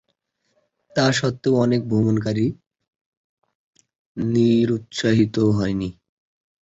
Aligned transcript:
তা 0.95 1.05
সত্ত্বেও, 1.11 1.53
অনেক 1.55 1.81
ভ্রমণকারী 1.89 2.45
নিরুৎসাহিত 4.17 5.35
হয়নি। 5.57 5.89